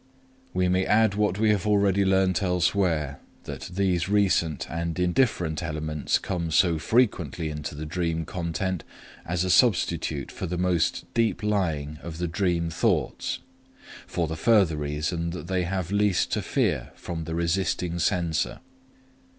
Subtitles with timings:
[0.51, 6.17] We may add what we have already learned elsewhere, that these recent and indifferent elements
[6.17, 8.83] come so frequently into the dream content
[9.27, 13.41] as a substitute for the most deep lying of the dream thoughts,
[14.07, 18.57] for the further reason that they have least to fear from the resisting censor.